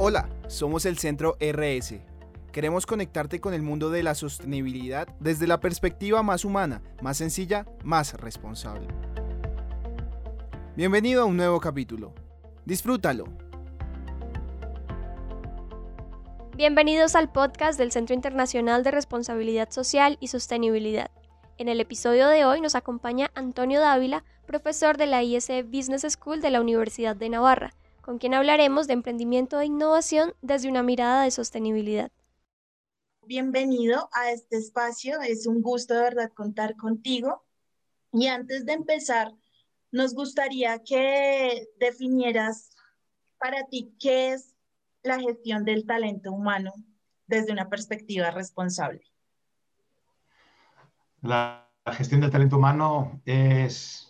[0.00, 1.96] Hola, somos el Centro RS.
[2.52, 7.66] Queremos conectarte con el mundo de la sostenibilidad desde la perspectiva más humana, más sencilla,
[7.82, 8.86] más responsable.
[10.76, 12.14] Bienvenido a un nuevo capítulo.
[12.64, 13.24] Disfrútalo.
[16.54, 21.10] Bienvenidos al podcast del Centro Internacional de Responsabilidad Social y Sostenibilidad.
[21.56, 26.40] En el episodio de hoy nos acompaña Antonio Dávila, profesor de la ISE Business School
[26.40, 27.74] de la Universidad de Navarra,
[28.08, 32.10] con quien hablaremos de emprendimiento e innovación desde una mirada de sostenibilidad.
[33.26, 37.44] Bienvenido a este espacio, es un gusto de verdad contar contigo.
[38.10, 39.34] Y antes de empezar,
[39.92, 42.70] nos gustaría que definieras
[43.36, 44.54] para ti qué es
[45.02, 46.72] la gestión del talento humano
[47.26, 49.02] desde una perspectiva responsable.
[51.20, 54.07] La, gestión del talento humano es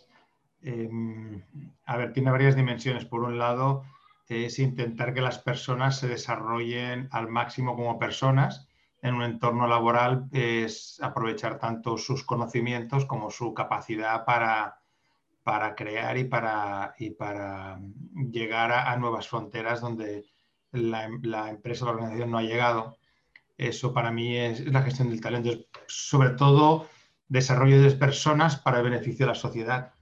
[0.61, 1.41] Em,
[1.85, 3.05] a ver, tiene varias dimensiones.
[3.05, 3.83] Por un lado,
[4.27, 8.67] es intentar que las personas se desarrollen al máximo como personas
[9.01, 14.81] en un entorno laboral, es aprovechar tanto sus conocimientos como su capacidad para,
[15.43, 17.79] para crear y para, y para
[18.13, 20.25] llegar a, nuevas fronteras donde
[20.71, 22.97] la, la, empresa o la organización no ha llegado.
[23.57, 25.51] Eso para mí es, la gestión del talento,
[25.87, 26.87] sobre todo
[27.27, 29.93] desarrollo de personas para el beneficio de la sociedad.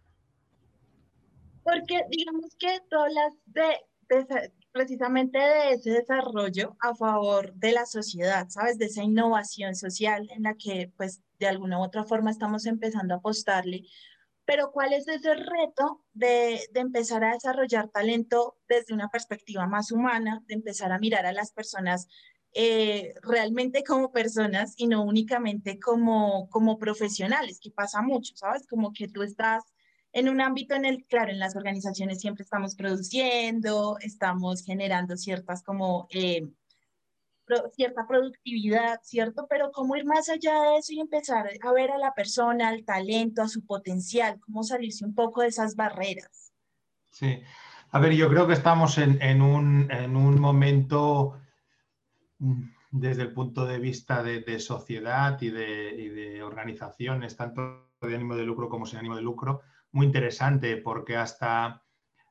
[1.67, 3.77] Porque digamos que tú hablas de,
[4.71, 8.77] precisamente de ese desarrollo a favor de la sociedad, ¿sabes?
[8.77, 13.13] De esa innovación social en la que pues de alguna u otra forma estamos empezando
[13.13, 13.83] a apostarle.
[14.45, 19.91] Pero ¿cuál es ese reto de, de empezar a desarrollar talento desde una perspectiva más
[19.91, 22.07] humana, de empezar a mirar a las personas
[22.53, 28.65] eh, realmente como personas y no únicamente como, como profesionales, que pasa mucho, ¿sabes?
[28.67, 29.63] Como que tú estás
[30.13, 35.63] en un ámbito en el, claro, en las organizaciones siempre estamos produciendo, estamos generando ciertas
[35.63, 36.47] como eh,
[37.75, 39.47] cierta productividad, ¿cierto?
[39.49, 42.83] Pero cómo ir más allá de eso y empezar a ver a la persona, al
[42.83, 46.51] talento, a su potencial, cómo salirse un poco de esas barreras.
[47.09, 47.41] Sí,
[47.91, 51.39] a ver, yo creo que estamos en, en, un, en un, momento
[52.39, 58.15] mm, desde el punto de vista de, sociedad y de, y de organizaciones, tanto de
[58.15, 59.61] ánimo de lucro como sin ánimo de lucro,
[59.91, 61.83] muy interesante porque hasta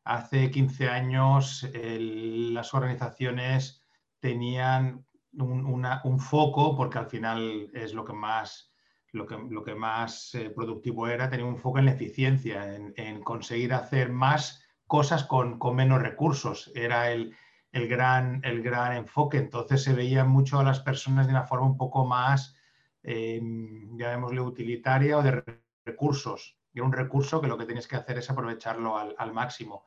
[0.05, 3.83] hace 15 años las organizaciones
[4.21, 8.73] tenían un, foco, porque al final es lo que más,
[9.13, 13.23] lo que, lo que más eh, productivo era, tenía un foco en la eficiencia, en,
[13.23, 16.71] conseguir hacer más cosas con, menos recursos.
[16.75, 17.35] Era el,
[17.73, 19.39] gran, el gran enfoque.
[19.39, 22.57] Entonces se veía mucho a las personas de una forma un poco más,
[23.03, 23.41] eh,
[23.97, 25.43] llamémosle, utilitaria o de
[25.85, 29.87] recursos y un recurso que lo que tienes que hacer es aprovecharlo al, máximo.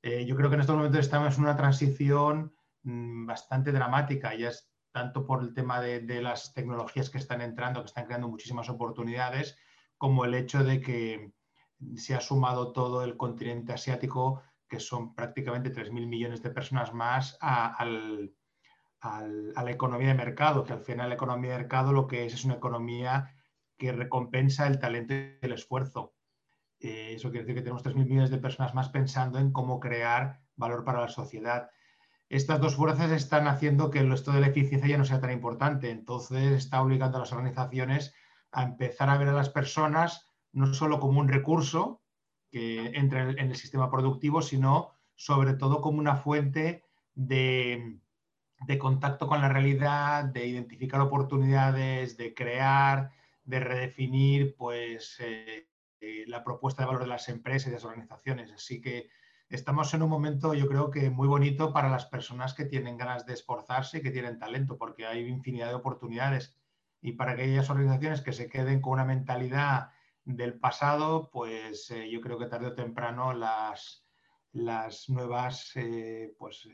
[0.00, 4.48] Eh, yo creo que en estos momentos estamos en una transición mm, bastante dramática, ya
[4.48, 8.70] es tanto por el tema de, las tecnologías que están entrando, que están creando muchísimas
[8.70, 9.58] oportunidades,
[9.98, 11.34] como el hecho de que
[11.96, 17.36] se ha sumado todo el continente asiático, que son prácticamente 3.000 millones de personas más,
[17.42, 17.84] a, a
[19.62, 22.46] la economía de mercado, que al final la economía de mercado lo que es es
[22.46, 23.36] una economía
[23.76, 26.14] que recompensa el talento y el esfuerzo.
[26.80, 30.40] Eh, eso quiere decir que tenemos 3.000 millones de personas más pensando en cómo crear
[30.56, 31.70] valor para la sociedad.
[32.28, 35.32] Estas dos fuerzas están haciendo que el resto de la eficiencia ya no sea tan
[35.32, 35.90] importante.
[35.90, 38.14] Entonces está obligando a las organizaciones
[38.52, 42.02] a empezar a ver a las personas no solo como un recurso
[42.50, 46.82] que entra en el sistema productivo, sino sobre todo como una fuente
[47.14, 48.00] de,
[48.78, 53.12] contacto con la realidad, de identificar oportunidades, de crear,
[53.44, 55.68] de redefinir pues, eh,
[56.02, 58.50] eh, la propuesta de valor de las empresas y las organizaciones.
[58.52, 59.10] Así que
[59.50, 63.26] estamos en un momento, yo creo que muy bonito para las personas que tienen ganas
[63.26, 66.56] de esforzarse y que tienen talento, porque hay infinidad de oportunidades.
[67.02, 69.90] Y para aquellas organizaciones que se queden con una mentalidad
[70.24, 74.06] del pasado, pues eh, yo creo que tarde o temprano las,
[74.52, 76.66] las nuevas, eh, pues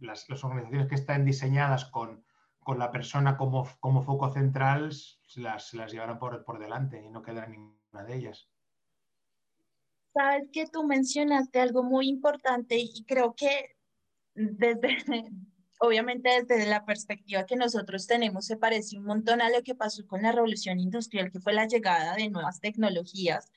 [0.00, 2.22] las, organizaciones que están diseñadas con,
[2.76, 4.90] la persona como, como foco central,
[5.36, 8.48] las, las llevarán por, por delante y no quedarán ningún de ellas.
[10.12, 13.76] Sabes que tú mencionaste algo muy importante y creo que
[14.34, 14.98] desde,
[15.80, 20.06] obviamente desde la perspectiva que nosotros tenemos, se parece un montón a lo que pasó
[20.06, 23.50] con la revolución industrial, que fue la llegada de nuevas tecnologías.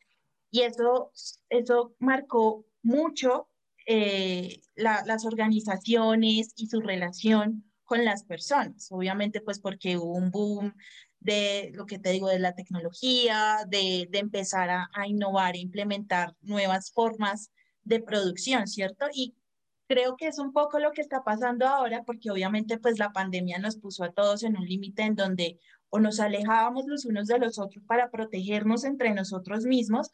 [0.52, 1.12] Y eso,
[1.50, 3.50] eso marcó mucho
[3.88, 8.88] eh, las organizaciones y su relación con las personas.
[8.92, 10.76] Obviamente, pues porque hubo un boom
[11.24, 15.60] de lo que te digo, de la tecnología, de, de empezar a, a, innovar e
[15.60, 17.52] implementar nuevas formas
[17.84, 19.06] de producción, ¿cierto?
[19.14, 19.36] Y
[19.88, 23.60] creo que es un poco lo que está pasando ahora, porque obviamente pues la pandemia
[23.60, 25.60] nos puso a todos en un límite en donde
[25.90, 30.10] o nos alejábamos los unos de los otros para protegernos entre nosotros mismos,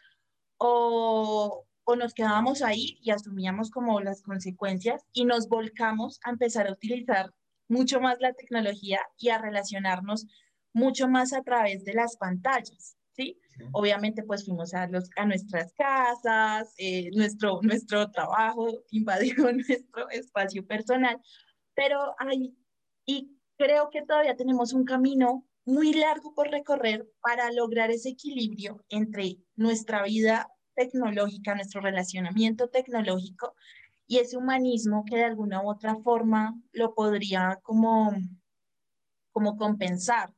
[0.57, 6.67] o, o nos quedábamos ahí y asumíamos como las consecuencias y nos volcamos a empezar
[6.67, 7.33] a utilizar
[7.69, 10.27] mucho más la tecnología y a relacionarnos
[10.79, 12.97] mucho más a través de las pantallas.
[13.11, 13.39] ¿sí?
[13.73, 20.65] Obviamente, pues fuimos a, los, a nuestras casas, eh, nuestro, nuestro trabajo invadió nuestro espacio
[20.65, 21.21] personal,
[21.75, 22.55] pero hay,
[23.05, 28.83] y creo que todavía tenemos un camino muy largo por recorrer para lograr ese equilibrio
[28.89, 33.53] entre nuestra vida tecnológica, nuestro relacionamiento tecnológico
[34.07, 38.11] y ese humanismo que de alguna u otra forma lo podría como,
[39.31, 40.33] como compensar.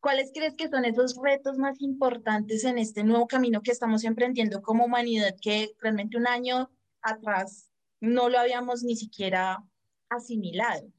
[0.00, 4.62] ¿Cuáles crees que son esos retos más importantes en este nuevo camino que estamos emprendiendo
[4.62, 6.70] como humanidad que realmente un año
[7.02, 7.70] atrás
[8.00, 9.62] no lo habíamos ni siquiera
[10.08, 10.90] asimilado?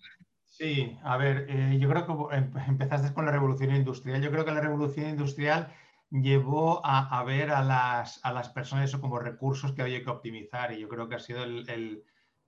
[0.45, 4.21] Sí, a ver, eh, yo creo que em, empezaste con la revolución industrial.
[4.21, 5.73] Yo creo que la revolución industrial
[6.11, 10.79] llevó a, ver a las, a las, personas como recursos que había que optimizar y
[10.79, 11.67] yo creo que ha sido el,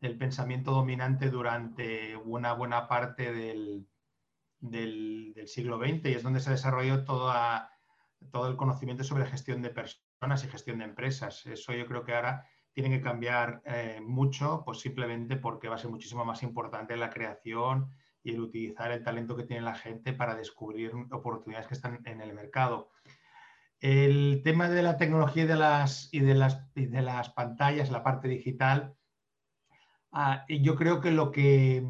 [0.01, 3.87] el, pensamiento dominante durante una buena parte del,
[4.63, 7.69] del, siglo XX y es donde se desarrolló toda,
[8.31, 11.45] todo el conocimiento sobre gestión de personas y gestión de empresas.
[11.45, 15.79] Eso yo creo que ahora tiene que cambiar eh, mucho, pues simplemente porque va a
[15.79, 17.91] ser muchísimo más importante la creación
[18.23, 22.21] y el utilizar el talento que tiene la gente para descubrir oportunidades que están en
[22.21, 22.89] el mercado.
[23.79, 28.01] El tema de la tecnología y de las, y de las, de las pantallas, la
[28.01, 28.95] parte digital,
[30.13, 31.85] ah, yo creo que lo que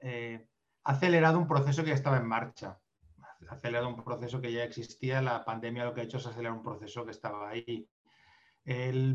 [0.00, 0.47] eh,
[0.88, 2.78] acelerado un proceso que ya estaba en marcha,
[3.50, 6.56] ha acelerado un proceso que ya existía, la pandemia lo que ha hecho es acelerar
[6.56, 7.86] un proceso que estaba ahí.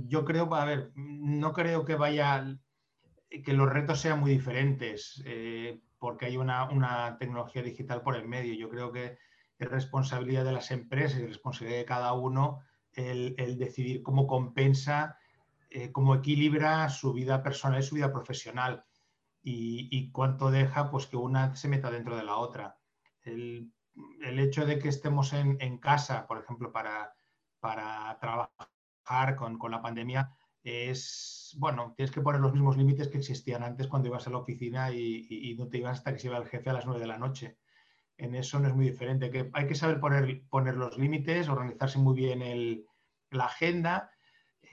[0.08, 2.46] yo creo, a ver, no creo que vaya,
[3.44, 8.28] que los retos sean muy diferentes, eh, porque hay una, una tecnología digital por el
[8.28, 8.54] medio.
[8.54, 9.18] Yo creo que
[9.58, 12.62] es responsabilidad de las empresas y responsabilidad de cada uno
[12.94, 15.18] el, decidir cómo compensa,
[15.72, 18.86] eh, cómo equilibra su vida personal y su vida profesional
[19.44, 22.78] y, cuánto deja pues, que una se meta dentro de la otra.
[23.22, 23.72] El,
[24.22, 27.14] hecho de que estemos en, casa, por ejemplo, para,
[27.60, 30.32] trabajar con, la pandemia,
[30.64, 34.38] es, bueno, tienes que poner los mismos límites que existían antes cuando ibas a la
[34.38, 37.02] oficina y, y no te ibas hasta que se iba el jefe a las 9
[37.02, 37.58] de la noche
[38.18, 39.30] en eso no es muy diferente.
[39.30, 42.86] Que hay que saber poner los límites, organizarse muy bien
[43.30, 44.12] la agenda.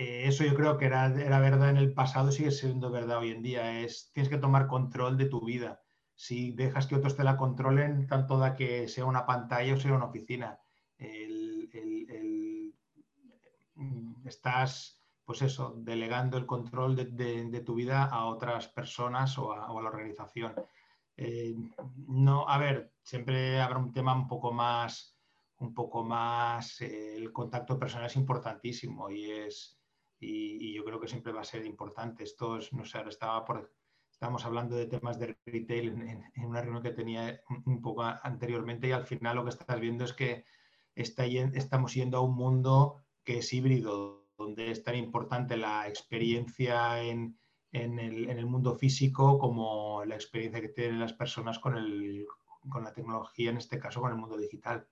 [0.00, 3.32] Eh, eso yo creo que era, verdad en el pasado y sigue siendo verdad hoy
[3.32, 3.81] en día.
[3.81, 5.82] Es, tienes que tomar control de tu vida.
[6.14, 9.93] Si dejas que otros te la controlen, tanto da que sea una pantalla o sea
[9.93, 10.58] una oficina.
[14.25, 19.81] estás, pues eso, delegando el control de, tu vida a otras personas o a, o
[19.81, 20.55] a la organización.
[21.14, 21.55] Eh,
[22.08, 25.14] no, a ver, siempre habrá un tema un poco más,
[25.58, 29.80] un poco más, eh, el contacto personal es importantísimo y es,
[30.20, 32.25] y, yo creo que siempre va a ser importante.
[32.25, 33.72] Esto es, no sé, ahora estaba por,
[34.11, 38.93] estábamos hablando de temas de retail en, una reunión que tenía un poco anteriormente y
[38.93, 40.44] al final lo que estás viendo es que
[40.94, 47.02] está, estamos yendo a un mundo que es híbrido, donde es tan importante la experiencia
[47.02, 47.38] en,
[47.73, 52.26] en el, mundo físico como la experiencia que tienen las personas con, el,
[52.68, 54.87] con la tecnología, en este caso con el mundo digital.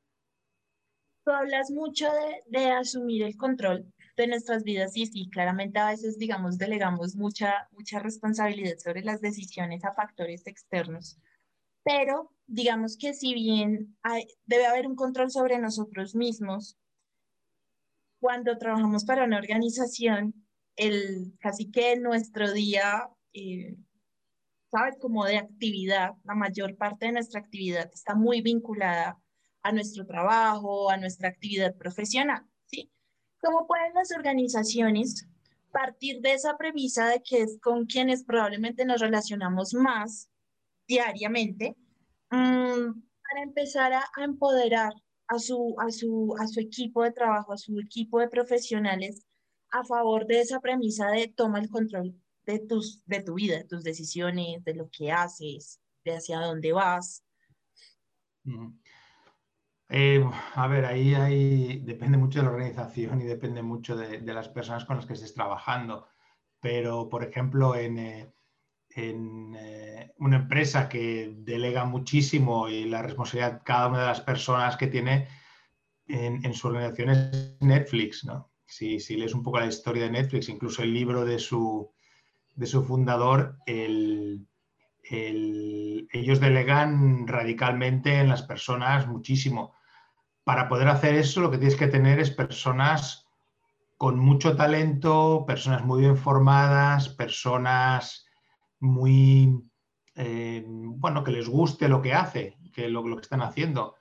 [1.25, 2.07] Tú hablas mucho
[2.47, 7.69] de, asumir el control de nuestras vidas y sí, claramente a veces, digamos, delegamos mucha,
[7.73, 11.19] mucha responsabilidad sobre las decisiones a factores externos,
[11.85, 13.97] pero digamos que si bien
[14.47, 16.77] debe haber un control sobre nosotros mismos,
[18.21, 20.35] cuando trabajamos para una organización,
[20.77, 23.77] el, casi que nuestro día, eh,
[24.71, 24.97] ¿sabes?
[25.01, 29.19] Como de actividad, la mayor parte de nuestra actividad está muy vinculada
[29.63, 32.45] a nuestro trabajo, a nuestra actividad profesional.
[33.49, 35.27] ¿Cómo pueden las organizaciones
[35.73, 40.29] partir de esa premisa de que es con quienes probablemente nos relacionamos más
[40.87, 41.75] diariamente,
[42.31, 44.93] mm, para empezar a, empoderar
[45.29, 49.25] a su, a, su, a su equipo de trabajo, a su equipo de profesionales
[49.71, 52.15] a favor de esa premisa de toma el control
[52.45, 56.75] de, tus, de tu vida, de tus decisiones, de lo que haces, de hacia dónde
[56.75, 57.25] vas.
[59.91, 60.23] Eh,
[60.55, 64.85] a ver, ahí, ahí, depende mucho de la organización y depende mucho de, las personas
[64.85, 66.09] con las que estés trabajando.
[66.61, 68.33] Pero, por ejemplo, en, eh,
[68.97, 74.89] eh, una empresa que delega muchísimo y la responsabilidad cada una de las personas que
[74.89, 75.29] tiene
[76.07, 78.51] en, su organización es Netflix, ¿no?
[78.67, 81.93] si, lees un poco la historia de Netflix, incluso el libro de su,
[82.63, 83.59] su fundador,
[85.11, 89.78] ellos delegan radicalmente en las personas muchísimo.
[90.49, 93.29] Para poder hacer eso, lo que tienes que tener es personas
[93.99, 98.27] con mucho talento, personas muy bien formadas, personas
[98.81, 99.63] muy,
[100.15, 103.97] eh, bueno, que les guste lo que hace, que lo, que están haciendo.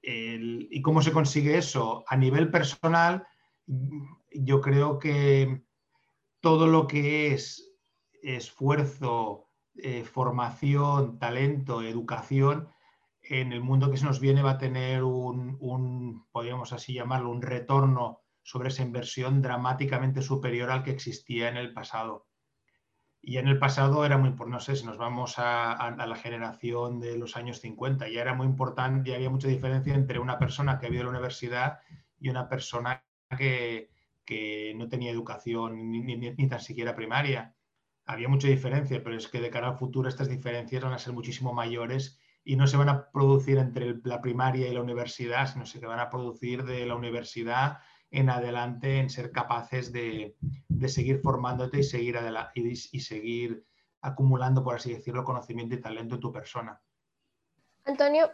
[0.00, 2.04] ¿Y cómo se consigue eso?
[2.06, 3.26] A nivel personal,
[3.66, 5.62] yo creo que
[6.40, 7.70] todo lo que es
[8.22, 12.70] esfuerzo, eh, formación, talento, educación,
[13.22, 17.42] en el mundo que se nos viene va a tener un, podríamos así llamarlo, un
[17.42, 22.26] retorno sobre esa inversión dramáticamente superior al que existía en el pasado.
[23.24, 27.16] Y en el pasado era muy, no sé, si nos vamos a, la generación de
[27.16, 30.86] los años 50, ya era muy importante, ya había mucha diferencia entre una persona que
[30.86, 31.78] había ido a la universidad
[32.18, 33.04] y una persona
[33.38, 33.90] que,
[34.76, 37.54] no tenía educación ni, tan siquiera primaria.
[38.06, 41.12] Había mucha diferencia, pero es que de cara al futuro estas diferencias van a ser
[41.12, 45.64] muchísimo mayores y no se van a producir entre la primaria y la universidad, sino
[45.64, 47.78] que van a producir de la universidad
[48.10, 50.36] en adelante en ser capaces de,
[50.86, 52.18] seguir formándote y seguir,
[52.54, 53.64] y, seguir
[54.02, 56.80] acumulando, por así decirlo, conocimiento y talento en tu persona.
[57.84, 58.30] Antonio,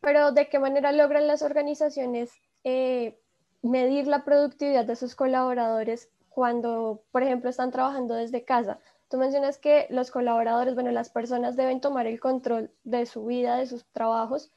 [0.00, 2.30] pero ¿de qué manera logran las organizaciones
[2.64, 3.18] eh,
[3.62, 8.80] medir la productividad de sus colaboradores cuando, por ejemplo, están trabajando desde casa?
[9.12, 13.56] Tú mencionas que los colaboradores, bueno, las personas deben tomar el control de su vida,
[13.56, 14.50] de sus trabajos,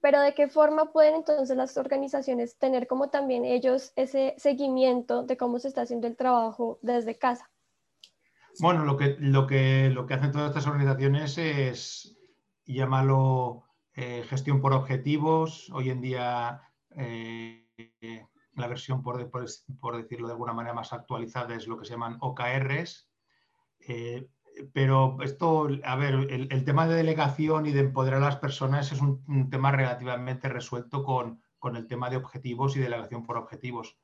[0.00, 5.36] pero ¿de qué forma pueden entonces las organizaciones tener como también ellos ese seguimiento de
[5.36, 7.50] cómo se está haciendo el trabajo desde casa?
[8.60, 12.16] Bueno, lo que, lo que, lo que hacen todas estas organizaciones es
[12.64, 15.68] llamarlo eh, gestión por objetivos.
[15.70, 16.62] Hoy en día
[16.96, 17.68] eh,
[18.54, 22.16] la versión, por, por, decirlo de alguna manera más actualizada, es lo que se llaman
[22.20, 23.11] OKRs.
[23.88, 24.28] Eh,
[24.72, 29.00] pero esto, a ver, el, tema de delegación y de empoderar a las personas es
[29.00, 31.40] un, tema relativamente resuelto con,
[31.74, 33.96] el tema de objetivos y delegación por objetivos.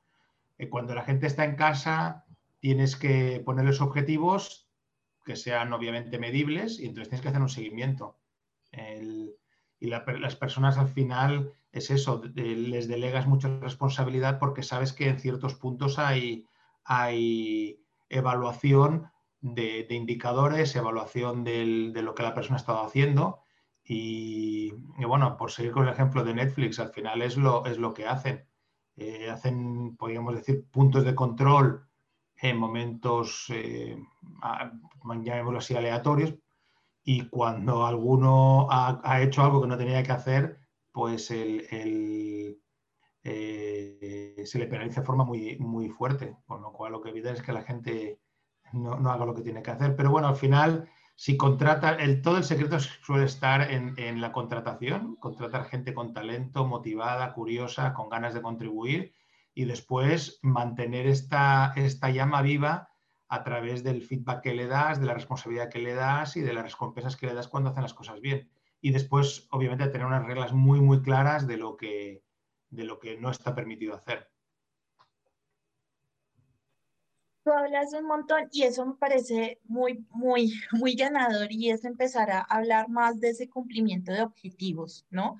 [0.57, 2.25] Eh, cuando la gente está en casa,
[2.59, 4.67] tienes que ponerles objetivos
[5.23, 8.17] que sean obviamente medibles y entonces tienes que hacer un seguimiento.
[9.81, 15.19] y las personas al final es eso, les delegas mucha responsabilidad porque sabes que en
[15.19, 16.45] ciertos puntos hay,
[16.83, 19.09] hay evaluación
[19.41, 23.41] de, indicadores, evaluación de lo que la persona ha estado haciendo.
[23.91, 27.93] Y, bueno, por seguir con el ejemplo de Netflix, al final es lo, es lo
[27.93, 28.45] que hacen.
[28.95, 31.87] Eh, hacen, podríamos decir, puntos de control
[32.41, 33.97] en momentos, eh,
[35.23, 36.35] llamémoslo así, aleatorios,
[37.03, 40.59] y cuando alguno ha, hecho algo que no tenía que hacer,
[40.91, 42.59] pues el,
[43.23, 47.31] eh, se le penaliza de forma muy, muy fuerte, con lo cual lo que evita
[47.31, 48.19] es que la gente
[48.73, 49.95] no, haga lo que tiene que hacer.
[49.95, 55.15] Pero bueno, al final, si contrata, el, todo el secreto suele estar en, la contratación,
[55.17, 59.13] contratar gente con talento, motivada, curiosa, con ganas de contribuir
[59.53, 62.89] y después mantener esta, esta llama viva
[63.27, 66.53] a través del feedback que le das, de la responsabilidad que le das y de
[66.53, 68.49] las recompensas que le das cuando hacen las cosas bien.
[68.81, 72.23] Y después, obviamente, tener unas reglas muy, muy claras de lo que,
[72.69, 74.29] de lo que no está permitido hacer
[77.53, 82.41] hablas un montón y eso me parece muy, muy, muy ganador y es empezar a
[82.41, 85.37] hablar más de ese cumplimiento de objetivos, ¿no?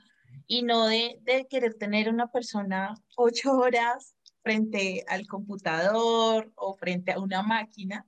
[0.48, 7.12] Y no de, de querer tener una persona ocho horas frente al computador o frente
[7.12, 8.06] a una máquina.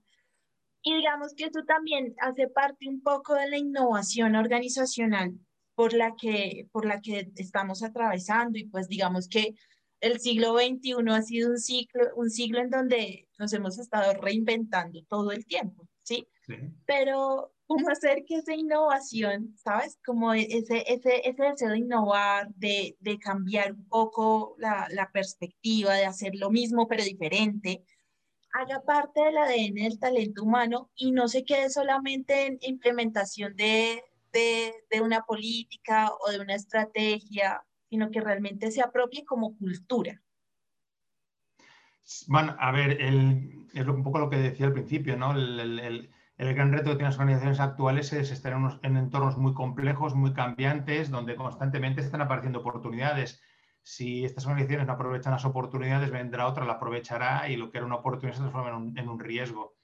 [0.83, 5.33] Y digamos que eso también hace parte un poco de la innovación organizacional
[5.75, 9.55] por la que, por la que estamos atravesando y pues digamos que
[10.01, 15.03] el siglo XXI ha sido un ciclo, un siglo en donde nos hemos estado reinventando
[15.03, 16.27] todo el tiempo, ¿sí?
[16.85, 19.99] Pero, ¿cómo hacer que esa innovación, ¿sabes?
[20.03, 25.93] Como ese, ese, ese deseo de innovar, de, de cambiar un poco la, la, perspectiva,
[25.93, 27.85] de hacer lo mismo pero diferente,
[28.53, 34.03] haga parte del ADN del talento humano y no se quede solamente en implementación de,
[34.33, 40.21] de, de una política o de una estrategia sino que realmente se apropie como cultura.
[42.27, 45.33] Bueno, a ver, es un poco lo que decía al principio, ¿no?
[45.33, 50.33] El, gran reto que tienen las organizaciones actuales es estar en, entornos muy complejos, muy
[50.33, 53.41] cambiantes, donde constantemente están apareciendo oportunidades.
[53.83, 57.85] Si estas organizaciones no aprovechan las oportunidades, vendrá otra, la aprovechará y lo que era
[57.85, 59.75] una oportunidad se transforma en un, riesgo.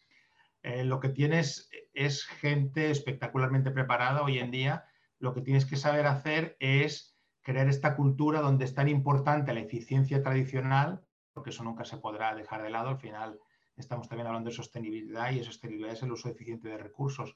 [0.63, 4.85] Eh, lo que tienes es gente espectacularmente preparada hoy en día.
[5.19, 7.16] Lo que tienes que saber hacer es
[7.47, 11.01] crear esta cultura donde es tan importante la eficiencia tradicional,
[11.31, 13.39] porque eso nunca se podrá dejar de lado, al final
[13.77, 17.33] estamos también hablando de sostenibilidad y sostenibilidad es el uso eficiente de recursos.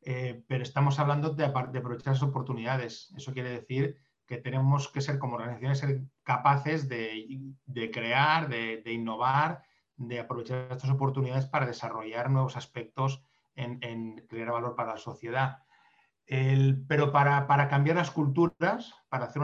[0.00, 3.12] Eh, pero estamos hablando de, aprovechar las oportunidades.
[3.18, 5.84] Eso quiere decir que tenemos que ser como organizaciones
[6.22, 7.52] capaces de,
[7.92, 9.62] crear, de, innovar,
[9.98, 13.22] de aprovechar estas oportunidades para desarrollar nuevos aspectos
[13.56, 15.58] en, crear valor para la sociedad.
[16.28, 19.42] Pero para, cambiar las culturas, para, hacer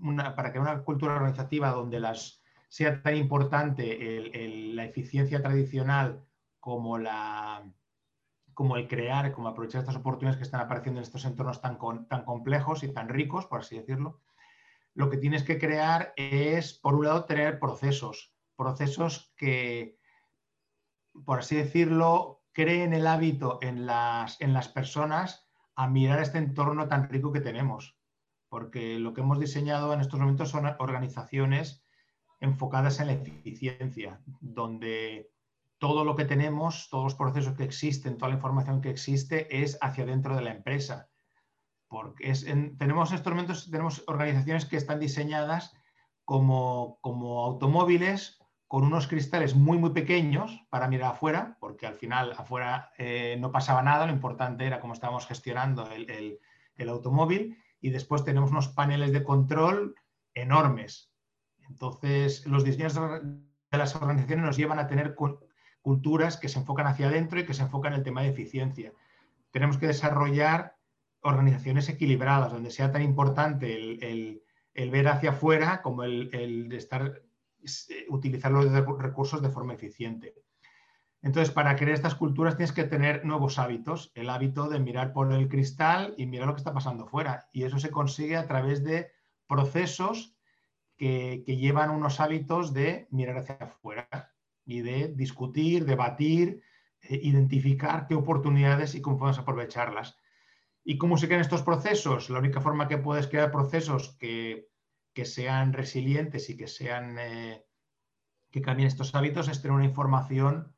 [0.00, 4.30] una, para crear una cultura organizativa donde las, sea tan importante
[4.74, 6.22] la eficiencia tradicional
[6.60, 7.62] como la,
[8.52, 12.24] como el crear, como aprovechar estas oportunidades que están apareciendo en estos entornos tan, tan
[12.24, 14.20] complejos y tan ricos, por así decirlo,
[14.94, 19.96] lo que tienes que crear es, por un lado, tener procesos, procesos que,
[21.24, 25.47] por así decirlo, creen el hábito en las, en las personas
[25.78, 27.96] a mirar este entorno tan rico que tenemos.
[28.48, 31.84] Porque lo que hemos diseñado en estos momentos son organizaciones
[32.40, 35.30] enfocadas en la eficiencia, donde
[35.78, 39.78] todo lo que tenemos, todos los procesos que existen, toda la información que existe es
[39.80, 41.08] hacia dentro de la empresa.
[41.86, 42.32] Porque
[42.76, 45.72] tenemos instrumentos, tenemos organizaciones que están diseñadas
[46.24, 52.32] como, como automóviles con unos cristales muy, muy pequeños para mirar afuera, porque al final
[52.36, 56.38] afuera eh, no pasaba nada, lo importante era cómo estábamos gestionando el,
[56.76, 59.94] el automóvil, y después tenemos unos paneles de control
[60.34, 61.10] enormes.
[61.68, 65.14] Entonces, los diseños de las organizaciones nos llevan a tener
[65.82, 68.92] culturas que se enfocan hacia adentro y que se enfocan en el tema de eficiencia.
[69.50, 70.76] Tenemos que desarrollar
[71.20, 74.42] organizaciones equilibradas, donde sea tan importante el,
[74.90, 77.22] ver hacia afuera como el, estar,
[78.08, 80.34] utilizar los recursos de forma eficiente.
[81.20, 85.32] Entonces, para crear estas culturas tienes que tener nuevos hábitos, el hábito de mirar por
[85.32, 87.48] el cristal y mirar lo que está pasando fuera.
[87.52, 89.10] Y eso se consigue a través de
[89.48, 90.36] procesos
[90.96, 94.32] que, que llevan unos hábitos de mirar hacia afuera
[94.64, 96.62] y de discutir, debatir,
[97.02, 100.16] eh, identificar qué oportunidades y cómo podemos aprovecharlas.
[100.84, 102.30] ¿Y cómo se crean estos procesos?
[102.30, 104.67] La única forma que puedes crear procesos que,
[105.24, 107.64] sean resilientes y que sean eh,
[108.50, 110.74] que cambien estos hábitos es tener una información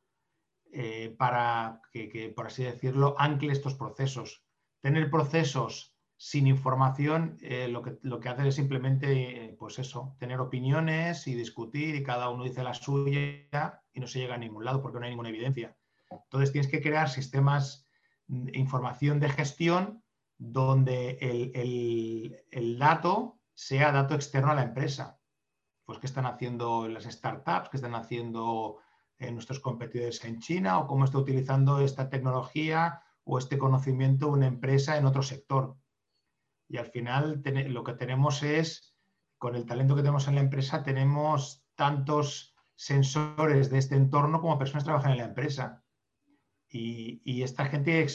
[0.72, 4.44] eh, para que, que, por así decirlo, ancle estos procesos.
[4.80, 7.38] Tener procesos sin información,
[7.70, 12.28] lo, que, lo que hace es simplemente, pues eso, tener opiniones y discutir y cada
[12.28, 15.30] uno dice la suya y no se llega a ningún lado porque no hay ninguna
[15.30, 15.78] evidencia.
[16.10, 17.88] Entonces tienes que crear sistemas
[18.26, 20.04] de información de gestión
[20.38, 21.18] donde
[22.50, 25.20] el, dato sea dato externo a la empresa.
[25.84, 28.78] Pues qué están haciendo las startups, qué están haciendo
[29.18, 34.46] eh, nuestros competidores en China o cómo está utilizando esta tecnología o este conocimiento una
[34.46, 35.76] empresa en otro sector.
[36.68, 38.96] Y al final lo que tenemos es,
[39.36, 44.58] con el talento que tenemos en la empresa, tenemos tantos sensores de este entorno como
[44.58, 45.84] personas que trabajan en la empresa.
[46.72, 48.06] Y, esta gente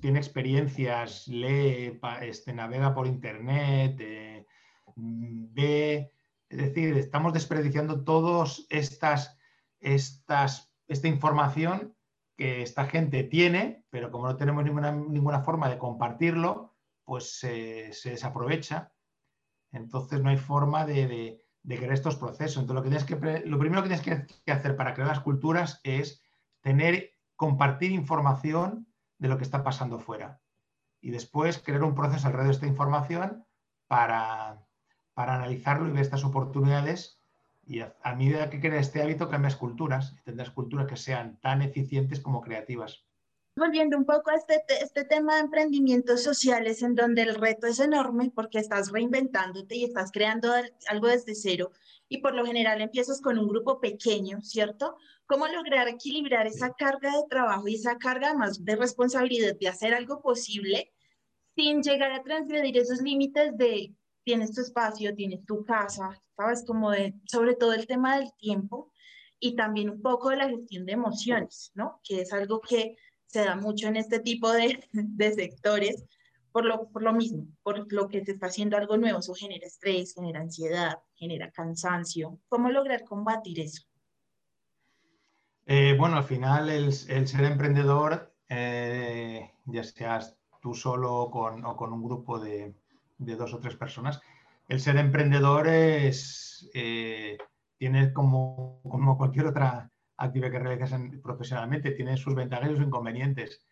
[0.00, 4.31] tiene experiencias, lee, este, navega por internet, eh,
[4.96, 6.12] ve,
[6.48, 9.38] es decir, estamos desperdiciando todas estas,
[9.80, 11.94] estas, esta información
[12.36, 16.74] que esta gente tiene, pero como no tenemos ninguna, ninguna forma de compartirlo,
[17.04, 18.92] pues se desaprovecha.
[19.70, 22.62] Entonces no hay forma de, de crear estos procesos.
[22.62, 25.80] Entonces, lo, que tienes que, lo primero que tienes que, hacer para crear las culturas
[25.84, 26.22] es
[26.60, 28.86] tener, compartir información
[29.18, 30.40] de lo que está pasando fuera.
[31.00, 33.46] Y después crear un proceso alrededor de esta información
[33.86, 34.66] para,
[35.14, 37.18] para analizarlo y ver estas oportunidades.
[37.64, 41.62] Y a, medida que crea este hábito, cambias culturas y tendrás culturas que sean tan
[41.62, 43.04] eficientes como creativas.
[43.54, 47.80] Volviendo un poco a este, este tema de emprendimientos sociales, en donde el reto es
[47.80, 50.52] enorme porque estás reinventándote y estás creando
[50.88, 51.70] algo desde cero
[52.12, 54.96] y por lo general empiezas con un grupo pequeño, ¿cierto?
[55.24, 59.94] ¿Cómo lograr equilibrar esa carga de trabajo y esa carga más de responsabilidad de hacer
[59.94, 60.92] algo posible
[61.56, 66.64] sin llegar a transgredir esos límites de tienes tu espacio, tienes tu casa, ¿sabes?
[66.66, 68.92] Como de, sobre todo el tema del tiempo
[69.38, 72.00] y también un poco de la gestión de emociones, ¿no?
[72.04, 76.04] Que es algo que se da mucho en este tipo de, de sectores
[76.52, 79.66] por lo, por lo mismo, por lo que se está haciendo algo nuevo, eso genera
[79.66, 82.38] estrés, genera ansiedad, genera cansancio.
[82.48, 83.84] ¿Cómo lograr combatir eso?
[85.64, 91.76] Eh, bueno, al final el, el ser emprendedor, eh, ya seas tú solo con, o
[91.76, 92.74] con un grupo de,
[93.24, 94.20] de, dos o tres personas,
[94.68, 97.38] el ser emprendedor es, eh,
[97.76, 103.64] tiene como, como cualquier otra actividad que realizas profesionalmente tiene sus ventajas y sus inconvenientes.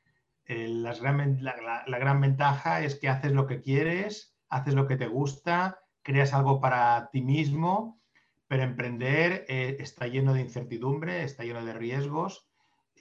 [0.46, 6.34] la, gran ventaja es que haces lo que quieres, haces lo que te gusta, creas
[6.34, 8.00] algo para ti mismo,
[8.48, 12.48] pero emprender eh, está lleno de incertidumbre, está lleno de riesgos.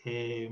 [0.05, 0.49] Eh,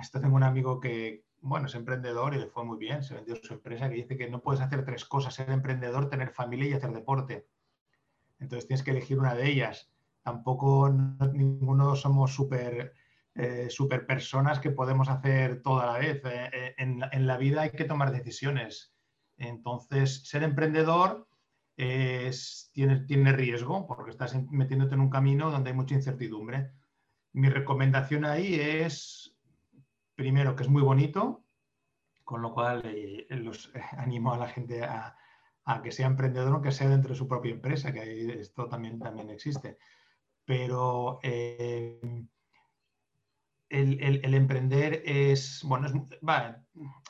[0.00, 3.36] esto tengo un amigo que, bueno, es emprendedor y le fue muy bien, se vendió
[3.36, 6.72] su empresa, que dice que no puedes hacer tres cosas, ser emprendedor, tener familia y
[6.74, 7.46] hacer deporte.
[8.38, 9.90] Entonces tienes que elegir una de ellas.
[10.22, 10.90] Tampoco
[11.32, 12.94] ninguno somos súper
[13.38, 16.20] eh, super personas que podemos hacer todo a la vez.
[16.24, 18.92] Eh, eh, en, la vida hay que tomar decisiones.
[19.36, 21.28] Entonces, ser emprendedor
[21.76, 26.72] tiene, tiene riesgo porque estás metiéndote en un camino donde hay mucha incertidumbre.
[27.32, 29.37] Mi recomendación ahí es,
[30.18, 31.44] primero, que es muy bonito,
[32.24, 32.82] con lo cual
[33.30, 35.16] los animo a la gente a,
[35.82, 39.78] que sea emprendedor, aunque sea dentro de su propia empresa, que esto también, también existe.
[40.44, 42.28] Pero el,
[43.70, 45.92] emprender es, bueno, es,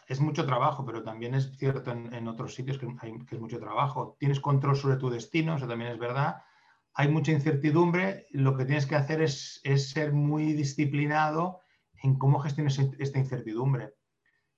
[0.09, 2.87] es, mucho trabajo, pero también es cierto en, otros sitios que,
[3.31, 4.17] es mucho trabajo.
[4.19, 6.43] Tienes control sobre tu destino, eso también es verdad.
[6.93, 8.27] Hay mucha incertidumbre.
[8.33, 11.63] Lo que tienes que hacer es, ser muy disciplinado
[12.03, 13.95] en cómo gestiones esta incertidumbre.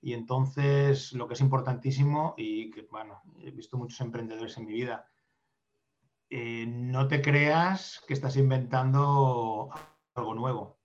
[0.00, 4.72] Y entonces lo que es importantísimo, y que, bueno, he visto muchos emprendedores en mi
[4.72, 5.06] vida,
[6.30, 9.70] eh, no te creas que estás inventando
[10.14, 10.80] algo nuevo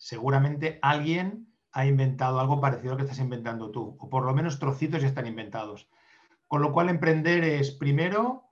[0.00, 4.34] seguramente alguien ha inventado algo parecido a lo que estás inventando tú, o por lo
[4.34, 5.88] menos trocitos ya están inventados.
[6.48, 8.44] Con lo cual, emprender es primero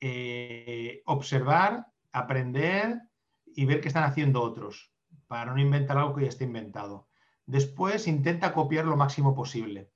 [0.00, 3.02] eh, observar, aprender
[3.44, 4.93] y ver qué están haciendo otros,
[5.26, 7.08] para no inventar algo que ya esté inventado.
[7.46, 9.90] Después, intenta copiar lo máximo posible.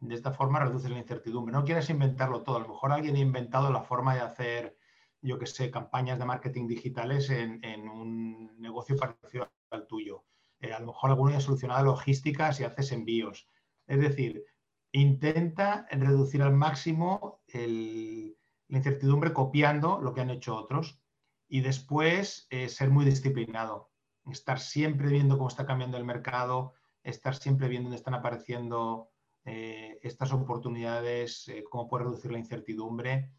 [0.00, 1.52] De esta forma reduces la incertidumbre.
[1.52, 2.56] No quieres inventarlo todo.
[2.56, 4.76] A lo mejor alguien ha inventado la forma de hacer,
[5.20, 10.24] yo qué sé, campañas de marketing digitales en, un negocio parecido al tuyo
[10.62, 13.48] eh, a lo mejor alguno ya solucionado logística si haces envíos.
[13.86, 14.44] Es decir,
[14.92, 21.00] intenta reducir al máximo la incertidumbre copiando lo que han hecho otros
[21.48, 23.91] y después eh, ser muy disciplinado,
[24.30, 29.10] estar siempre viendo cómo está cambiando el mercado, estar siempre viendo dónde están apareciendo
[29.44, 33.32] eh, estas oportunidades, cómo puede reducir la incertidumbre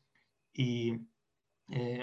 [0.52, 1.08] y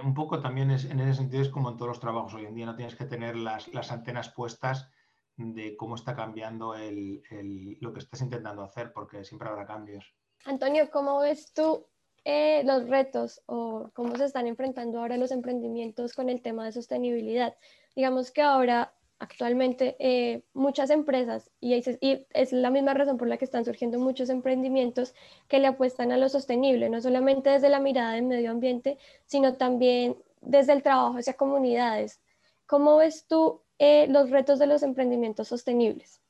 [0.02, 2.54] un poco también es, en ese sentido es como en todos los trabajos hoy en
[2.54, 4.90] día, no tienes que tener las, las antenas puestas
[5.36, 10.14] de cómo está cambiando lo que estás intentando hacer, porque siempre habrá cambios.
[10.44, 11.86] Antonio, ¿cómo ves tú
[12.24, 16.72] eh, los retos o cómo se están enfrentando ahora los emprendimientos con el tema de
[16.72, 17.54] sostenibilidad?
[17.94, 23.44] Digamos que ahora, actualmente, eh, muchas empresas, y es, la misma razón por la que
[23.44, 25.14] están surgiendo muchos emprendimientos
[25.48, 29.54] que le apuestan a lo sostenible, no solamente desde la mirada del medio ambiente, sino
[29.54, 32.20] también desde el trabajo hacia comunidades.
[32.66, 36.20] ¿Cómo ves tú eh, los retos de los emprendimientos sostenibles?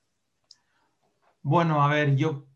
[1.42, 2.46] Bueno, a ver, yo,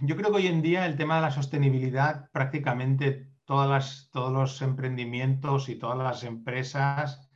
[0.00, 4.62] yo creo que hoy en día el tema de la sostenibilidad prácticamente todas todos los
[4.62, 7.28] emprendimientos y todas las empresas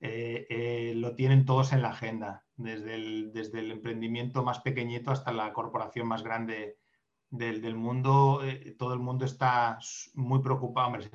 [0.00, 5.10] eh, eh, lo tienen todos en la agenda, desde el, desde el, emprendimiento más pequeñito
[5.10, 6.78] hasta la corporación más grande
[7.30, 8.40] del, mundo.
[8.78, 9.78] todo el mundo está
[10.14, 11.10] muy preocupado, hombre,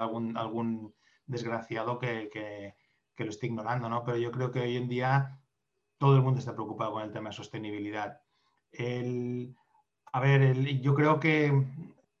[0.00, 0.94] algún, algún
[1.26, 2.28] desgraciado que,
[3.14, 4.04] que lo esté ignorando, ¿no?
[4.04, 5.40] Pero yo creo que hoy en día
[5.98, 8.20] todo el mundo está preocupado con el tema de sostenibilidad.
[10.12, 11.52] a ver, yo creo que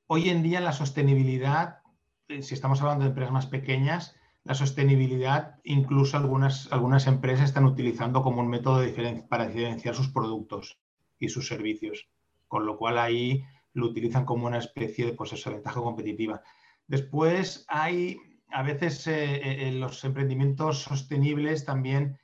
[0.06, 1.80] hoy en día la sostenibilidad,
[2.28, 7.64] eh, si estamos hablando de empresas más pequeñas, la sostenibilidad incluso algunas, algunas empresas están
[7.64, 8.84] utilizando como un método
[9.28, 10.78] para diferenciar sus productos
[11.18, 12.08] y sus servicios,
[12.46, 16.42] con lo cual ahí lo utilizan como una especie de pues, ventaja competitiva.
[16.86, 18.18] Después hay
[18.50, 22.18] a veces eh, eh, los emprendimientos sostenibles también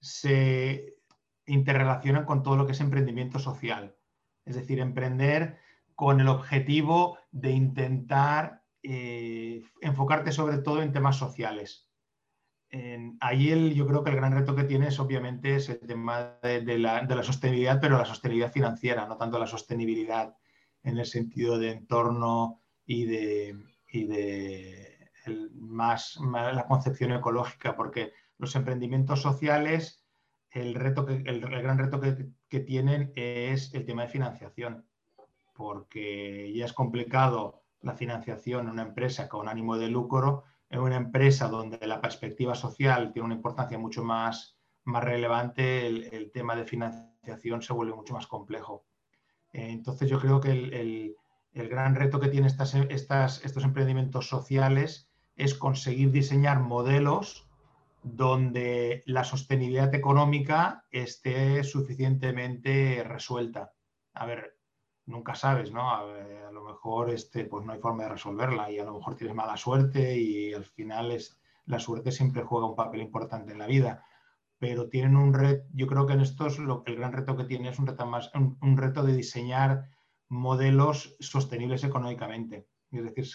[0.00, 0.94] se
[1.46, 3.94] interrelacionan con todo lo que es emprendimiento social.
[4.46, 5.58] Es decir, emprender
[5.94, 11.88] con el objetivo de intentar eh, enfocarte sobre todo en temas sociales.
[13.20, 17.22] ahí yo creo que el gran reto que tienes obviamente es el tema de, la,
[17.22, 20.36] sostenibilidad, pero la sostenibilidad financiera, no tanto la sostenibilidad
[20.82, 23.56] en el sentido de entorno y de
[25.54, 30.04] más, la concepción ecológica, porque los emprendimientos sociales,
[30.50, 34.86] el, reto que, el, gran reto que, tienen es el tema de financiación,
[35.54, 40.96] porque ya es complicado la financiación en una empresa con ánimo de lucro, en una
[40.96, 46.64] empresa donde la perspectiva social tiene una importancia mucho más, más relevante, el, tema de
[46.64, 48.84] financiación se vuelve mucho más complejo.
[49.52, 51.16] Entonces yo creo que el,
[51.54, 57.48] el gran reto que tienen estas, estas, estos emprendimientos sociales es conseguir diseñar modelos
[58.02, 63.72] donde la sostenibilidad económica esté suficientemente resuelta.
[64.12, 64.53] A ver,
[65.06, 65.90] nunca sabes, ¿no?
[65.90, 69.36] A, lo mejor este, pues no hay forma de resolverla y a lo mejor tienes
[69.36, 73.66] mala suerte y al final es, la suerte siempre juega un papel importante en la
[73.66, 74.04] vida,
[74.58, 77.44] pero tienen un reto, yo creo que en esto es lo, el gran reto que
[77.44, 79.90] tiene es un reto, más, un, reto de diseñar
[80.28, 83.26] modelos sostenibles económicamente, es decir,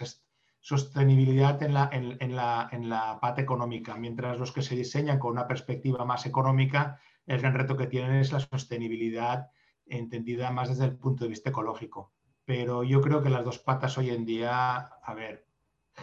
[0.60, 5.32] sostenibilidad en la, en, la, en la parte económica, mientras los que se diseñan con
[5.32, 9.50] una perspectiva más económica, el gran reto que tienen es la sostenibilidad
[9.90, 12.12] entendida más desde el punto de vista ecológico.
[12.46, 15.46] Pero yo creo que las dos patas hoy en día, a ver,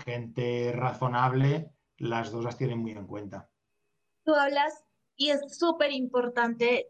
[0.05, 3.49] gente razonable, las dos las tienen muy en cuenta.
[4.25, 4.85] Tú hablas
[5.16, 6.88] y es súper importante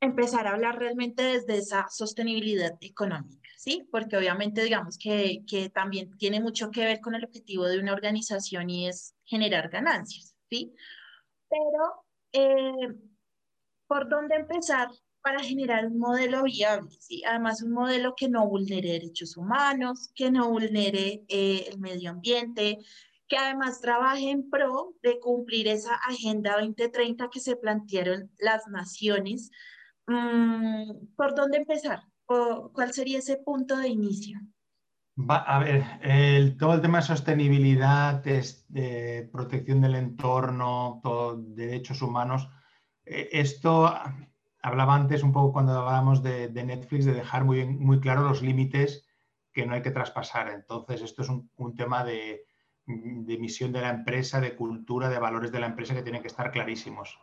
[0.00, 3.88] empezar a hablar realmente desde esa sostenibilidad económica, ¿sí?
[3.90, 7.92] Porque obviamente digamos que, que también tiene mucho que ver con el objetivo de una
[7.92, 10.74] organización y es generar ganancias, ¿sí?
[11.48, 12.94] Pero, eh,
[13.86, 14.88] ¿por dónde empezar
[15.26, 16.96] para generar un modelo viable?
[17.00, 17.24] ¿sí?
[17.24, 22.78] Además, un modelo que no vulnere derechos humanos, que no vulnere eh, el medio ambiente,
[23.26, 29.50] que además trabaje en pro de cumplir esa Agenda 2030 que se plantearon las naciones.
[30.06, 32.04] Mm, ¿Por dónde empezar?
[32.24, 34.38] ¿Cuál sería ese punto de inicio?
[35.18, 41.02] Va, a ver, el, todo el tema de sostenibilidad, de protección del entorno,
[41.48, 42.48] derechos humanos,
[43.04, 43.92] eh, esto
[44.66, 49.06] hablaba antes un poco cuando hablábamos de, Netflix, de dejar muy, muy claro los límites
[49.52, 50.48] que no hay que traspasar.
[50.48, 52.44] Entonces, esto es un, tema de,
[52.84, 56.50] misión de la empresa, de cultura, de valores de la empresa que tienen que estar
[56.50, 57.16] clarísimos.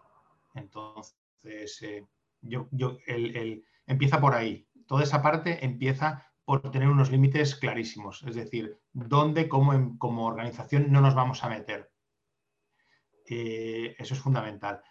[0.56, 2.08] Entonces, eh,
[2.40, 2.70] yo,
[3.08, 4.66] el, empieza por ahí.
[4.88, 10.94] Toda esa parte empieza por tener unos límites clarísimos, es decir, dónde como, como organización
[10.94, 11.92] no nos vamos a meter.
[13.28, 14.82] Eh, eso es fundamental.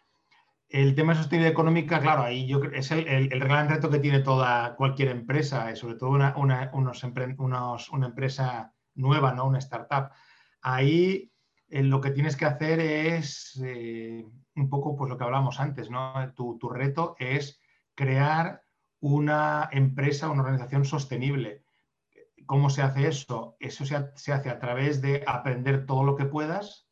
[0.72, 4.74] El tema de sostenibilidad económica, claro, ahí yo es el, gran reto que tiene toda
[4.74, 9.46] cualquier empresa, sobre todo una, una, una empresa nueva, ¿no?
[9.46, 10.10] una startup
[10.62, 11.30] ahí
[11.68, 15.90] eh, lo que tienes que hacer es eh, un poco pues lo que hablamos antes,
[15.90, 16.32] ¿no?
[16.34, 17.60] Tu, reto es
[17.94, 18.62] crear
[19.00, 21.64] una empresa, una organización sostenible.
[22.46, 23.56] ¿Cómo se hace eso?
[23.58, 26.88] Eso se, hace a través de aprender todo lo que puedas,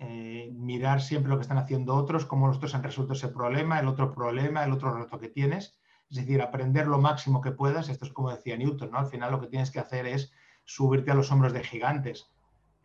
[0.00, 3.78] eh, mirar siempre lo que están haciendo otros, cómo los otros han resuelto ese problema,
[3.78, 5.78] el otro problema, el otro reto que tienes.
[6.10, 7.88] Es decir, aprender lo máximo que puedas.
[7.88, 8.98] Esto es como decía Newton, ¿no?
[8.98, 10.32] Al final lo que tienes que hacer es
[10.64, 12.30] subirte a los hombros de gigantes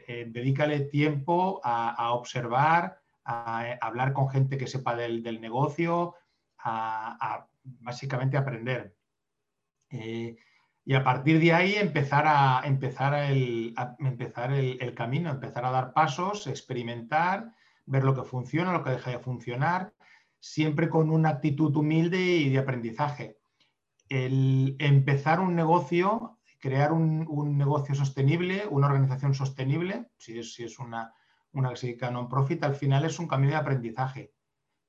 [0.08, 6.13] eh, dedícale tiempo a, observar, a, hablar con gente que sepa del, negocio,
[6.60, 8.95] a, básicamente aprender.
[9.89, 10.38] Eh,
[10.86, 15.93] y a partir de ahí empezar, a, empezar, el, empezar el, camino, empezar a dar
[15.93, 17.52] pasos, experimentar,
[17.86, 19.93] ver lo que funciona, lo que deja de funcionar,
[20.39, 23.39] siempre con una actitud humilde y de aprendizaje.
[24.10, 30.80] El empezar un negocio crear un, negocio sostenible, una organización sostenible, si es, si es
[30.80, 31.13] una,
[31.52, 34.34] una que se non-profit, al final es un camino de aprendizaje.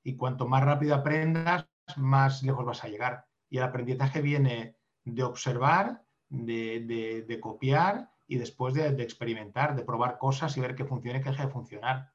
[0.01, 3.27] Y cuanto más rápido aprendas, más lejos vas a llegar.
[3.47, 4.76] Y el aprendizaje viene
[5.13, 11.19] de observar, de, copiar y después de, experimentar, de probar cosas y ver qué funciona
[11.19, 12.11] y qué deja de funcionar.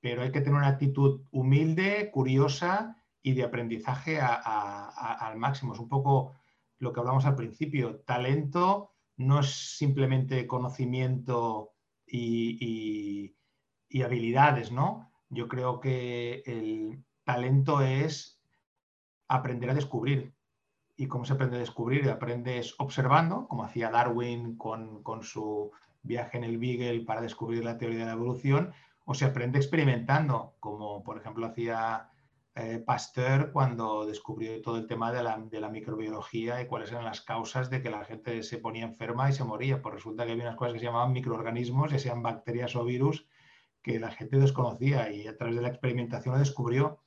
[0.00, 5.74] Pero hay que tener una actitud humilde, curiosa y de aprendizaje al máximo.
[5.74, 6.34] Es un poco
[6.78, 11.74] lo que hablamos al principio, talento no es simplemente conocimiento
[12.06, 13.36] y,
[14.02, 15.10] habilidades, ¿no?
[15.28, 18.42] Yo creo que el talento es
[19.28, 20.34] aprender a descubrir.
[20.96, 22.08] ¿Y cómo se aprende a descubrir?
[22.10, 25.70] Aprendes observando, como hacía Darwin con, con su
[26.02, 28.72] viaje en el Beagle para descubrir la teoría de la evolución,
[29.04, 32.08] o se aprende experimentando, como por ejemplo hacía
[32.54, 37.70] eh, Pasteur cuando descubrió todo el tema de la, microbiología y cuáles eran las causas
[37.70, 39.80] de que la gente se ponía enferma y se moría.
[39.80, 43.26] Pues resulta que había unas cosas que se llamaban microorganismos, ya sean bacterias o virus,
[43.80, 47.01] que la gente desconocía y a través de la experimentación lo descubrió.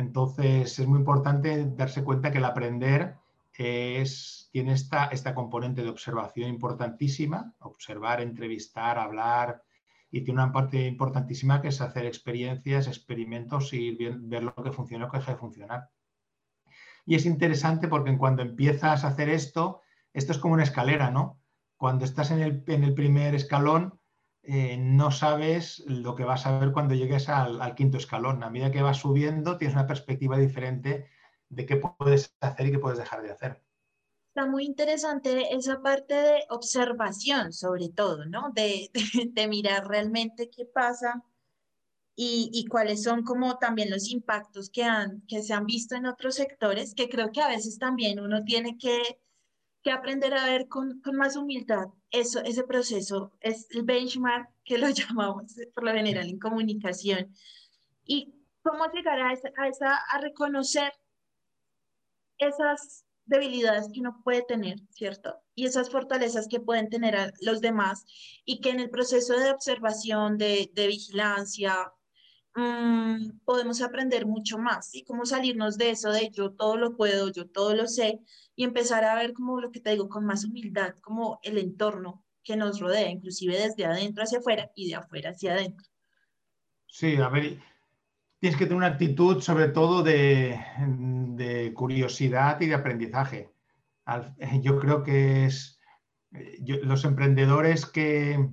[0.00, 3.16] Entonces es muy importante darse cuenta que el aprender
[3.52, 9.62] tiene esta, esta componente de observación importantísima, observar, entrevistar, hablar,
[10.10, 15.06] y tiene una parte importantísima que es hacer experiencias, experimentos y ver lo que funciona
[15.06, 15.90] o que deja de funcionar.
[17.04, 19.82] Y es interesante porque cuando empiezas a hacer esto,
[20.14, 21.38] esto es como una escalera, ¿no?
[21.76, 23.99] Cuando estás en el, primer escalón,
[24.42, 28.42] eh, no sabes lo que vas a ver cuando llegues al, quinto escalón.
[28.42, 31.08] A medida que vas subiendo, tienes una perspectiva diferente
[31.48, 33.62] de qué puedes hacer y qué puedes dejar de hacer.
[34.28, 38.52] Está muy interesante esa parte de observación, sobre todo, ¿no?
[38.54, 38.90] De,
[39.48, 41.22] mirar realmente qué pasa
[42.14, 47.08] y, cuáles son como también los impactos que se han visto en otros sectores, que
[47.08, 49.20] creo que a veces también uno tiene que
[49.82, 54.78] que aprender a ver con, con, más humildad eso, ese proceso, es el benchmark que
[54.78, 57.34] lo llamamos por lo general en comunicación.
[58.04, 60.92] Y cómo llegar a, esa, a, esa, a reconocer
[62.38, 65.36] esas debilidades que uno puede tener, ¿cierto?
[65.54, 68.04] Y esas fortalezas que pueden tener los demás
[68.44, 71.92] y que en el proceso de observación, de, de vigilancia,
[72.54, 77.30] mmm, podemos aprender mucho más y cómo salirnos de eso de yo todo lo puedo,
[77.30, 78.20] yo todo lo sé
[78.56, 82.24] y empezar a ver como lo que te digo con más humildad, como el entorno
[82.42, 85.86] que nos rodea, inclusive desde adentro hacia afuera y de afuera hacia adentro.
[86.86, 87.58] Sí, a ver,
[88.40, 90.58] tienes que tener una actitud sobre todo de,
[91.36, 93.50] de curiosidad y de aprendizaje.
[94.62, 95.78] Yo creo que es
[96.60, 98.50] yo, los emprendedores que,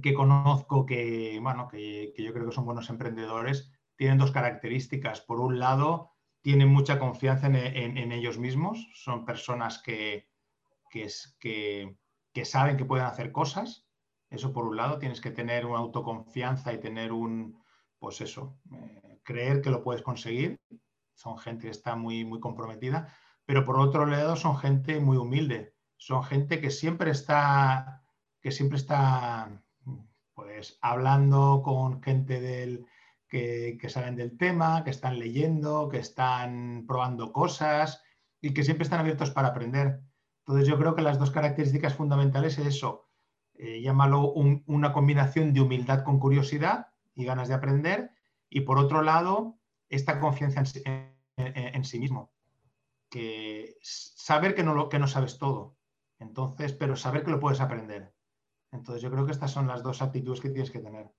[0.00, 5.20] que conozco que, bueno, que, yo creo que son buenos emprendedores tienen dos características.
[5.20, 10.28] Por un lado, tienen mucha confianza en, ellos mismos, son personas que,
[10.90, 11.08] que,
[12.32, 13.86] que, saben que pueden hacer cosas.
[14.28, 17.62] Eso por un lado, tienes que tener una autoconfianza y tener un,
[17.98, 20.58] pues eso, eh, creer que lo puedes conseguir.
[21.14, 25.74] Son gente que está muy, muy comprometida, pero por otro lado son gente muy humilde,
[25.96, 28.02] son gente que siempre está,
[28.40, 29.62] que siempre está,
[30.62, 32.86] pues hablando con gente del,
[33.28, 38.00] que, que saben del tema, que están leyendo, que están probando cosas
[38.40, 39.98] y que siempre están abiertos para aprender.
[40.46, 43.08] Entonces yo creo que las dos características fundamentales es eso,
[43.54, 48.12] eh, llámalo un, una combinación de humildad con curiosidad y ganas de aprender.
[48.48, 50.62] Y por otro lado, esta confianza
[51.38, 52.30] en sí mismo.
[53.10, 55.76] Que saber que no, lo, que no sabes todo.
[56.20, 58.14] Entonces, pero saber que lo puedes aprender.
[58.72, 61.10] Entonces, yo creo que estas son las dos actitudes que tienes que tener.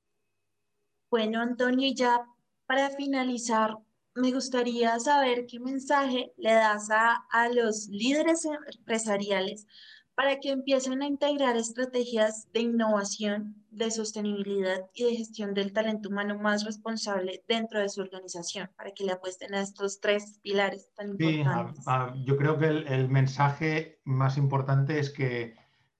[1.09, 2.25] Bueno, Antonio, ya
[2.65, 3.77] para finalizar,
[4.15, 9.67] me gustaría saber qué mensaje le das a, a los líderes empresariales
[10.15, 16.09] para que empiecen a integrar estrategias de innovación, de sostenibilidad y de gestión del talento
[16.09, 20.91] humano más responsable dentro de su organización, para que le apuesten a estos tres pilares
[20.93, 21.87] tan sí, importantes.
[21.87, 25.55] A, a, yo creo que el, el, mensaje más importante es que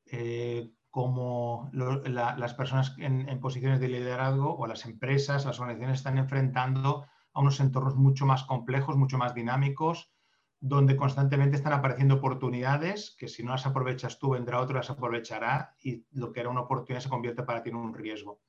[0.05, 6.19] eh, como las personas en, en posiciones de liderazgo o las empresas, las organizaciones están
[6.19, 10.13] enfrentando a unos entornos mucho más complejos, mucho más dinámicos,
[10.59, 15.75] donde constantemente están apareciendo oportunidades que si no las aprovechas tú, vendrá otro, las aprovechará
[15.81, 18.39] y lo que era una oportunidad se convierte para ti en un riesgo.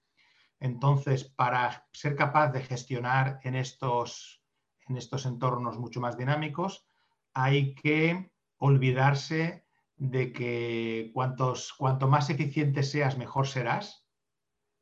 [0.61, 4.43] Entonces, para ser capaz de gestionar en estos,
[4.87, 6.87] en estos entornos mucho más dinámicos,
[7.33, 9.64] hay que olvidarse
[9.97, 14.07] de que cuantos, cuanto más eficiente seas, mejor serás.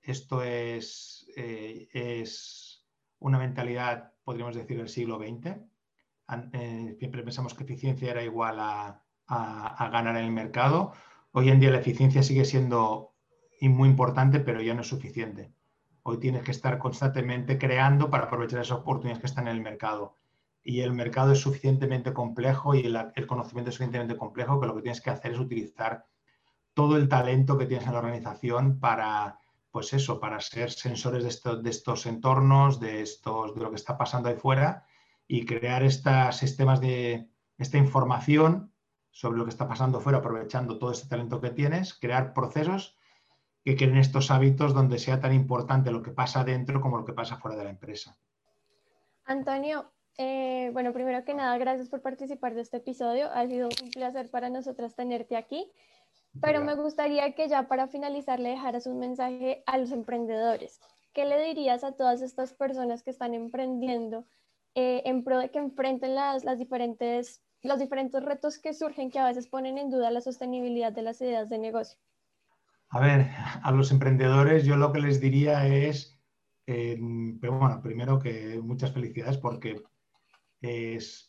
[0.03, 2.25] Esto es, eh,
[3.19, 5.61] una mentalidad, podríamos decir, del siglo XX
[6.53, 10.93] eh, siempre pensamos que eficiencia era igual a, a, a, ganar en el mercado.
[11.33, 13.15] Hoy en día la eficiencia sigue siendo
[13.61, 15.53] muy importante, pero ya no es suficiente.
[16.03, 20.17] Hoy tienes que estar constantemente creando para aprovechar esas oportunidades que están en el mercado.
[20.63, 24.83] Y el mercado es suficientemente complejo y el, conocimiento es suficientemente complejo que lo que
[24.83, 26.07] tienes que hacer es utilizar
[26.75, 31.29] todo el talento que tienes en la organización para, pues eso, para ser sensores de,
[31.29, 34.87] esto, de estos entornos, de, estos, de lo que está pasando ahí fuera
[35.27, 38.73] y crear estos sistemas de esta información
[39.11, 42.97] sobre lo que está pasando fuera, aprovechando todo este talento que tienes, crear procesos
[43.65, 47.13] que creen estos hábitos donde sea tan importante lo que pasa dentro como lo que
[47.13, 48.17] pasa fuera de la empresa.
[49.25, 53.31] Antonio, eh, bueno, primero que nada, gracias por participar de este episodio.
[53.33, 55.71] Ha sido un placer para nosotras tenerte aquí.
[56.41, 60.81] Pero me gustaría que ya para finalizar le dejaras un mensaje a los emprendedores.
[61.13, 64.25] ¿Qué le dirías a todas estas personas que están emprendiendo
[64.75, 69.19] eh, en pro de que enfrenten las, las diferentes, los diferentes retos que surgen que
[69.19, 71.99] a veces ponen en duda la sostenibilidad de las ideas de negocio?
[72.89, 73.29] A ver,
[73.63, 76.19] a los emprendedores yo lo que les diría es,
[76.67, 76.99] eh,
[77.43, 79.83] pero bueno, primero que muchas felicidades porque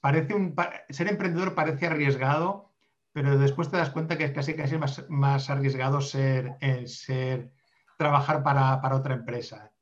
[0.01, 0.55] parece un,
[0.89, 2.71] ser emprendedor parece arriesgado,
[3.11, 7.51] pero después te das cuenta que es casi casi más, más arriesgado ser, eh, ser
[7.97, 9.73] trabajar para, para otra empresa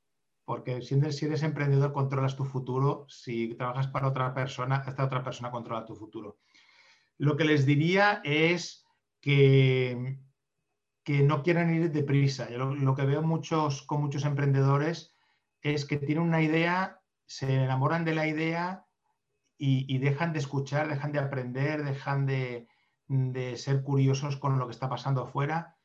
[0.51, 5.05] porque si eres, si eres, emprendedor controlas tu futuro, si trabajas para otra persona, esta
[5.05, 6.39] otra persona controla tu futuro.
[7.17, 8.85] Lo que les diría es
[9.21, 10.17] que,
[11.05, 12.49] que no quieran ir deprisa.
[12.49, 15.15] Yo lo, lo, que veo muchos, con muchos emprendedores
[15.61, 18.85] es que tienen una idea, se enamoran de la idea
[19.63, 22.67] y, dejan de escuchar, dejan de aprender, dejan de,
[23.07, 25.77] de, ser curiosos con lo que está pasando afuera,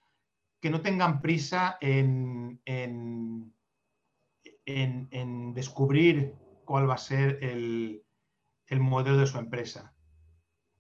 [0.60, 3.52] que no tengan prisa en, en
[4.66, 8.04] en, en descubrir cuál va a ser el,
[8.66, 9.94] el, modelo de su empresa.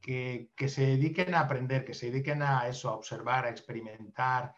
[0.00, 4.54] que, se dediquen a aprender, que se dediquen a eso, a observar, a experimentar,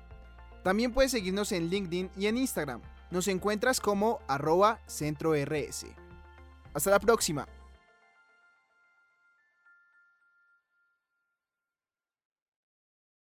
[0.67, 2.81] También puedes seguirnos en LinkedIn y en Instagram.
[3.09, 5.85] Nos encuentras como arroba centrors.
[6.73, 7.47] Hasta la próxima.